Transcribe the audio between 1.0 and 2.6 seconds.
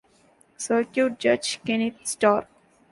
judge Kenneth Starr.